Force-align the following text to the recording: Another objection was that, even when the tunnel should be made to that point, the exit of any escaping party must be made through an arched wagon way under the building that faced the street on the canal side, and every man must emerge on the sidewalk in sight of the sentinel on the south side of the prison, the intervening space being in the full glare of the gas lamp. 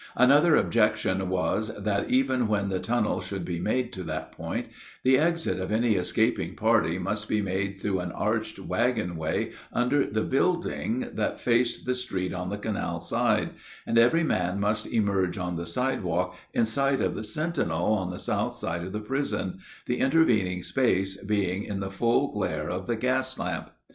Another 0.15 0.55
objection 0.55 1.29
was 1.29 1.67
that, 1.77 2.09
even 2.09 2.47
when 2.47 2.69
the 2.69 2.79
tunnel 2.79 3.21
should 3.21 3.45
be 3.45 3.59
made 3.59 3.93
to 3.93 4.03
that 4.05 4.31
point, 4.31 4.65
the 5.03 5.19
exit 5.19 5.59
of 5.59 5.71
any 5.71 5.93
escaping 5.93 6.55
party 6.55 6.97
must 6.97 7.29
be 7.29 7.39
made 7.39 7.79
through 7.79 7.99
an 7.99 8.11
arched 8.13 8.57
wagon 8.57 9.15
way 9.15 9.51
under 9.71 10.07
the 10.07 10.23
building 10.23 11.09
that 11.13 11.39
faced 11.39 11.85
the 11.85 11.93
street 11.93 12.33
on 12.33 12.49
the 12.49 12.57
canal 12.57 12.99
side, 12.99 13.51
and 13.85 13.99
every 13.99 14.23
man 14.23 14.59
must 14.59 14.87
emerge 14.87 15.37
on 15.37 15.55
the 15.55 15.67
sidewalk 15.67 16.35
in 16.51 16.65
sight 16.65 16.99
of 16.99 17.13
the 17.13 17.23
sentinel 17.23 17.93
on 17.93 18.09
the 18.09 18.17
south 18.17 18.55
side 18.55 18.81
of 18.83 18.93
the 18.93 18.99
prison, 18.99 19.59
the 19.85 19.99
intervening 19.99 20.63
space 20.63 21.15
being 21.17 21.63
in 21.63 21.79
the 21.79 21.91
full 21.91 22.33
glare 22.33 22.71
of 22.71 22.87
the 22.87 22.95
gas 22.95 23.37
lamp. 23.37 23.69